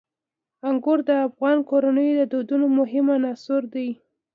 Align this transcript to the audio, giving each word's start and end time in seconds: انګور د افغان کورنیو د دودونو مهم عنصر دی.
انګور 0.69 0.99
د 1.07 1.09
افغان 1.27 1.57
کورنیو 1.69 2.19
د 2.19 2.23
دودونو 2.31 2.65
مهم 2.79 3.05
عنصر 3.17 3.61
دی. 3.73 3.89